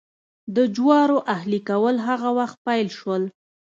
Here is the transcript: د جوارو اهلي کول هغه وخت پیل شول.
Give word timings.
د 0.55 0.57
جوارو 0.75 1.17
اهلي 1.35 1.59
کول 1.69 1.95
هغه 2.07 2.29
وخت 2.39 2.57
پیل 2.67 2.87
شول. 2.97 3.23